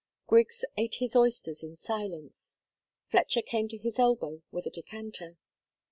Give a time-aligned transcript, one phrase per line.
[0.25, 2.57] Griggs ate his oysters in silence.
[3.05, 5.37] Fletcher came to his elbow with a decanter.